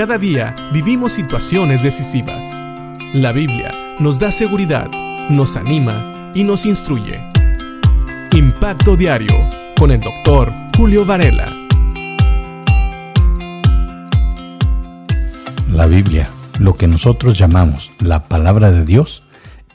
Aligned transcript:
Cada 0.00 0.16
día 0.16 0.56
vivimos 0.72 1.12
situaciones 1.12 1.82
decisivas. 1.82 2.46
La 3.12 3.32
Biblia 3.32 3.96
nos 3.98 4.18
da 4.18 4.32
seguridad, 4.32 4.90
nos 5.28 5.58
anima 5.58 6.32
y 6.34 6.42
nos 6.42 6.64
instruye. 6.64 7.20
Impacto 8.32 8.96
Diario 8.96 9.34
con 9.78 9.90
el 9.90 10.00
doctor 10.00 10.54
Julio 10.74 11.04
Varela. 11.04 11.54
La 15.70 15.84
Biblia, 15.84 16.30
lo 16.58 16.78
que 16.78 16.86
nosotros 16.86 17.36
llamamos 17.36 17.92
la 17.98 18.26
palabra 18.26 18.72
de 18.72 18.86
Dios, 18.86 19.22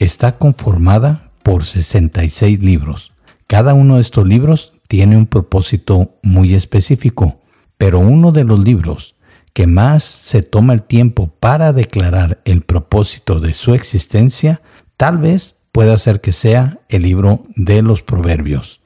está 0.00 0.38
conformada 0.38 1.30
por 1.44 1.64
66 1.64 2.58
libros. 2.58 3.12
Cada 3.46 3.74
uno 3.74 3.94
de 3.94 4.00
estos 4.00 4.26
libros 4.26 4.72
tiene 4.88 5.16
un 5.16 5.26
propósito 5.26 6.16
muy 6.24 6.54
específico, 6.54 7.42
pero 7.78 8.00
uno 8.00 8.32
de 8.32 8.42
los 8.42 8.58
libros 8.58 9.15
que 9.56 9.66
más 9.66 10.04
se 10.04 10.42
toma 10.42 10.74
el 10.74 10.82
tiempo 10.82 11.28
para 11.40 11.72
declarar 11.72 12.42
el 12.44 12.60
propósito 12.60 13.40
de 13.40 13.54
su 13.54 13.72
existencia, 13.72 14.60
tal 14.98 15.16
vez 15.16 15.54
pueda 15.72 15.96
ser 15.96 16.20
que 16.20 16.34
sea 16.34 16.80
el 16.90 17.04
libro 17.04 17.46
de 17.56 17.80
los 17.80 18.02
proverbios. 18.02 18.82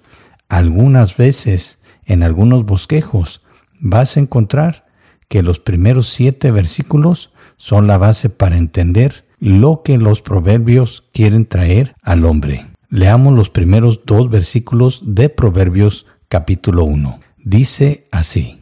Algunas 0.48 1.16
veces, 1.16 1.80
en 2.04 2.22
algunos 2.22 2.66
bosquejos, 2.66 3.42
vas 3.80 4.16
a 4.16 4.20
encontrar 4.20 4.86
que 5.28 5.42
los 5.42 5.58
primeros 5.58 6.08
siete 6.08 6.52
versículos 6.52 7.32
son 7.56 7.88
la 7.88 7.98
base 7.98 8.30
para 8.30 8.56
entender 8.56 9.24
lo 9.40 9.82
que 9.82 9.98
los 9.98 10.22
proverbios 10.22 11.02
quieren 11.12 11.46
traer 11.46 11.96
al 12.00 12.24
hombre. 12.24 12.68
Leamos 12.88 13.34
los 13.34 13.50
primeros 13.50 14.02
dos 14.06 14.30
versículos 14.30 15.02
de 15.04 15.30
Proverbios 15.30 16.06
capítulo 16.28 16.84
1. 16.84 17.18
Dice 17.38 18.06
así. 18.12 18.59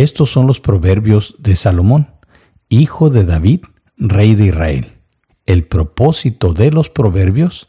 Estos 0.00 0.30
son 0.30 0.46
los 0.46 0.60
proverbios 0.60 1.34
de 1.40 1.56
Salomón, 1.56 2.14
hijo 2.70 3.10
de 3.10 3.26
David, 3.26 3.64
rey 3.98 4.34
de 4.34 4.46
Israel. 4.46 4.92
El 5.44 5.64
propósito 5.64 6.54
de 6.54 6.70
los 6.70 6.88
proverbios 6.88 7.68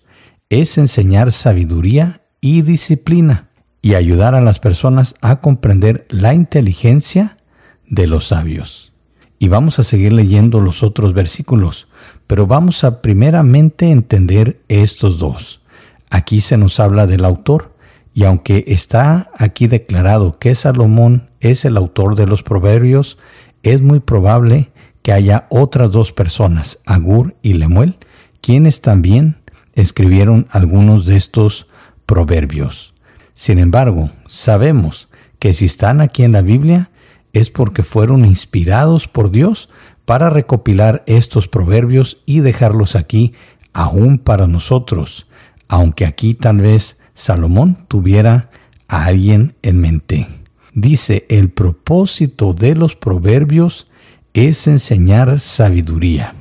es 0.50 0.78
enseñar 0.78 1.34
sabiduría 1.34 2.24
y 2.40 2.62
disciplina 2.62 3.50
y 3.82 3.96
ayudar 3.96 4.34
a 4.34 4.40
las 4.40 4.60
personas 4.60 5.16
a 5.20 5.42
comprender 5.42 6.08
la 6.10 6.34
inteligencia 6.34 7.36
de 7.90 8.08
los 8.08 8.28
sabios. 8.28 8.94
Y 9.38 9.50
vamos 9.50 9.80
a 9.80 9.84
seguir 9.84 10.14
leyendo 10.14 10.62
los 10.62 10.84
otros 10.84 11.14
versículos, 11.14 11.90
pero 12.28 12.48
vamos 12.48 12.86
a 12.86 13.02
primeramente 13.02 13.92
entender 13.92 14.62
estos 14.70 15.20
dos. 15.20 15.64
Aquí 16.10 16.40
se 16.40 16.58
nos 16.58 16.80
habla 16.80 17.08
del 17.08 17.26
autor, 17.26 17.71
y 18.14 18.24
aunque 18.26 18.66
está 18.68 19.32
aquí 19.38 19.68
declarado 19.68 20.38
que 20.38 20.56
Salomón 20.56 21.30
es 21.40 21.66
el 21.66 21.78
autor 21.78 22.16
de 22.16 22.28
los 22.28 22.44
proverbios, 22.44 23.18
es 23.64 23.82
muy 23.82 24.00
probable 24.00 24.70
que 25.02 25.14
haya 25.14 25.48
otras 25.50 25.92
dos 25.92 26.12
personas, 26.12 26.80
Agur 26.86 27.36
y 27.42 27.54
Lemuel, 27.54 27.98
quienes 28.42 28.82
también 28.82 29.42
escribieron 29.74 30.48
algunos 30.52 31.06
de 31.06 31.18
estos 31.18 31.68
proverbios. 32.06 32.94
Sin 33.34 33.60
embargo, 33.60 34.12
sabemos 34.28 35.10
que 35.40 35.54
si 35.54 35.66
están 35.66 36.02
aquí 36.02 36.24
en 36.24 36.34
la 36.34 36.42
Biblia 36.42 36.92
es 37.34 37.50
porque 37.50 37.84
fueron 37.84 38.26
inspirados 38.26 39.08
por 39.08 39.32
Dios 39.32 39.70
para 40.06 40.30
recopilar 40.30 41.04
estos 41.08 41.48
proverbios 41.48 42.22
y 42.26 42.42
dejarlos 42.42 42.96
aquí 42.96 43.34
aún 43.74 44.18
para 44.20 44.48
nosotros, 44.48 45.28
aunque 45.70 46.06
aquí 46.06 46.34
tal 46.34 46.58
vez 46.58 46.98
Salomón 47.14 47.86
tuviera 47.88 48.50
a 48.88 49.06
alguien 49.06 49.56
en 49.62 49.80
mente. 49.80 50.28
Dice, 50.74 51.26
el 51.30 51.50
propósito 51.50 52.54
de 52.54 52.76
los 52.76 52.96
proverbios 52.96 53.88
es 54.34 54.68
enseñar 54.68 55.40
sabiduría. 55.40 56.34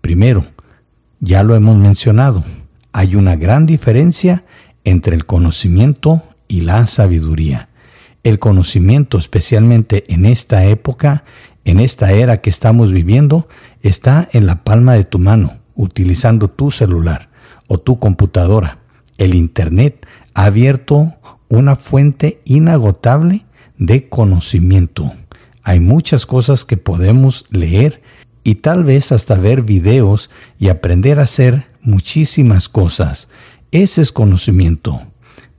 Primero, 0.00 0.46
ya 1.20 1.42
lo 1.42 1.54
hemos 1.54 1.76
mencionado, 1.76 2.44
hay 2.92 3.16
una 3.16 3.36
gran 3.36 3.66
diferencia 3.66 4.44
entre 4.84 5.14
el 5.14 5.26
conocimiento 5.26 6.22
y 6.48 6.62
la 6.62 6.86
sabiduría. 6.86 7.68
El 8.24 8.38
conocimiento, 8.38 9.18
especialmente 9.18 10.04
en 10.12 10.26
esta 10.26 10.64
época, 10.64 11.24
en 11.64 11.80
esta 11.80 12.12
era 12.12 12.40
que 12.40 12.50
estamos 12.50 12.92
viviendo, 12.92 13.48
está 13.82 14.28
en 14.32 14.46
la 14.46 14.64
palma 14.64 14.94
de 14.94 15.04
tu 15.04 15.18
mano, 15.18 15.58
utilizando 15.74 16.48
tu 16.48 16.70
celular 16.70 17.28
o 17.68 17.78
tu 17.78 17.98
computadora. 17.98 18.78
El 19.18 19.34
Internet 19.34 20.06
ha 20.38 20.44
abierto 20.44 21.16
una 21.48 21.74
fuente 21.74 22.40
inagotable 22.44 23.44
de 23.76 24.08
conocimiento. 24.08 25.12
Hay 25.64 25.80
muchas 25.80 26.26
cosas 26.26 26.64
que 26.64 26.76
podemos 26.76 27.46
leer 27.50 28.02
y 28.44 28.54
tal 28.54 28.84
vez 28.84 29.10
hasta 29.10 29.36
ver 29.36 29.62
videos 29.62 30.30
y 30.56 30.68
aprender 30.68 31.18
a 31.18 31.24
hacer 31.24 31.66
muchísimas 31.82 32.68
cosas. 32.68 33.28
Ese 33.72 34.00
es 34.00 34.12
conocimiento. 34.12 35.02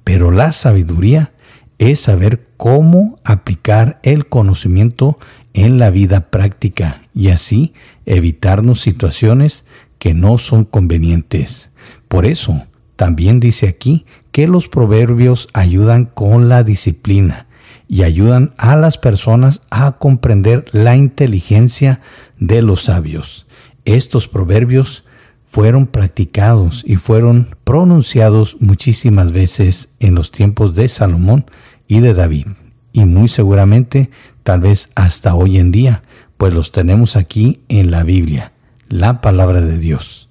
Pero 0.06 0.32
la 0.32 0.54
sabiduría 0.54 1.34
es 1.78 2.00
saber 2.00 2.48
cómo 2.56 3.20
aplicar 3.26 4.00
el 4.04 4.28
conocimiento 4.28 5.20
en 5.54 5.78
la 5.78 5.92
vida 5.92 6.30
práctica 6.30 7.02
y 7.14 7.32
así 7.32 7.74
evitarnos 8.06 8.80
situaciones 8.80 9.66
que 9.98 10.14
no 10.14 10.38
son 10.38 10.64
convenientes. 10.64 11.70
Por 12.08 12.26
eso, 12.26 12.64
también 13.00 13.40
dice 13.40 13.70
aquí 13.70 14.06
que 14.34 14.46
los 14.46 14.68
proverbios 14.68 15.48
ayudan 15.54 16.04
con 16.04 16.50
la 16.50 16.66
disciplina 16.66 17.48
y 17.88 18.04
ayudan 18.04 18.54
a 18.58 18.76
las 18.76 18.98
personas 18.98 19.62
a 19.70 19.94
comprender 19.94 20.66
la 20.74 20.98
inteligencia 20.98 22.02
de 22.40 22.62
los 22.62 22.82
sabios. 22.84 23.48
Estos 23.86 24.28
proverbios 24.28 25.06
fueron 25.46 25.88
practicados 25.88 26.84
y 26.86 26.98
fueron 26.98 27.56
pronunciados 27.64 28.58
muchísimas 28.60 29.32
veces 29.32 29.94
en 30.02 30.14
los 30.14 30.30
tiempos 30.32 30.76
de 30.76 30.90
Salomón 30.90 31.46
y 31.88 32.02
de 32.02 32.14
David, 32.14 32.48
y 32.92 33.06
muy 33.06 33.30
seguramente 33.30 34.10
tal 34.44 34.60
vez 34.60 34.90
hasta 34.96 35.36
hoy 35.36 35.58
en 35.58 35.72
día, 35.72 36.04
pues 36.36 36.54
los 36.54 36.74
tenemos 36.74 37.16
aquí 37.16 37.62
en 37.70 37.92
la 37.92 38.04
Biblia, 38.04 38.52
la 38.90 39.22
palabra 39.22 39.62
de 39.62 39.78
Dios. 39.78 40.28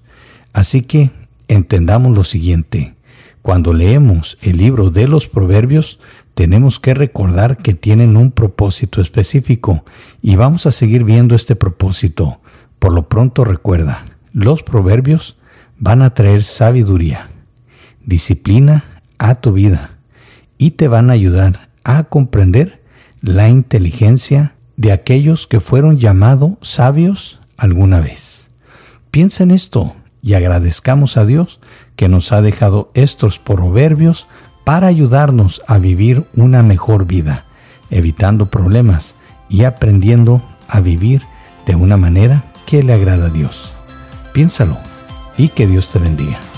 Así 0.53 0.83
que 0.83 1.09
entendamos 1.49 2.15
lo 2.15 2.23
siguiente. 2.23 2.95
Cuando 3.41 3.73
leemos 3.73 4.37
el 4.41 4.57
libro 4.57 4.91
de 4.91 5.07
los 5.07 5.27
proverbios, 5.27 5.99
tenemos 6.35 6.79
que 6.79 6.93
recordar 6.93 7.57
que 7.57 7.73
tienen 7.73 8.15
un 8.15 8.31
propósito 8.31 9.01
específico 9.01 9.83
y 10.21 10.37
vamos 10.37 10.65
a 10.65 10.71
seguir 10.71 11.03
viendo 11.03 11.35
este 11.35 11.57
propósito. 11.57 12.39
Por 12.79 12.93
lo 12.93 13.09
pronto 13.09 13.43
recuerda, 13.43 14.05
los 14.31 14.63
proverbios 14.63 15.35
van 15.77 16.01
a 16.01 16.13
traer 16.13 16.43
sabiduría, 16.43 17.29
disciplina 18.05 19.01
a 19.17 19.35
tu 19.35 19.51
vida 19.51 19.97
y 20.57 20.71
te 20.71 20.87
van 20.87 21.09
a 21.09 21.13
ayudar 21.13 21.69
a 21.83 22.03
comprender 22.03 22.81
la 23.21 23.49
inteligencia 23.49 24.55
de 24.77 24.91
aquellos 24.91 25.47
que 25.47 25.59
fueron 25.59 25.97
llamados 25.97 26.53
sabios 26.61 27.39
alguna 27.57 27.99
vez. 27.99 28.49
Piensa 29.11 29.43
en 29.43 29.51
esto 29.51 29.95
y 30.21 30.33
agradezcamos 30.33 31.17
a 31.17 31.25
Dios 31.25 31.59
que 31.95 32.09
nos 32.09 32.31
ha 32.31 32.41
dejado 32.41 32.91
estos 32.93 33.39
proverbios 33.39 34.27
para 34.63 34.87
ayudarnos 34.87 35.61
a 35.67 35.77
vivir 35.77 36.27
una 36.35 36.63
mejor 36.63 37.05
vida, 37.05 37.45
evitando 37.89 38.49
problemas 38.51 39.15
y 39.49 39.63
aprendiendo 39.63 40.43
a 40.67 40.81
vivir 40.81 41.23
de 41.65 41.75
una 41.75 41.97
manera 41.97 42.51
que 42.65 42.83
le 42.83 42.93
agrada 42.93 43.27
a 43.27 43.29
Dios. 43.29 43.73
Piénsalo 44.33 44.77
y 45.37 45.49
que 45.49 45.67
Dios 45.67 45.89
te 45.89 45.99
bendiga. 45.99 46.48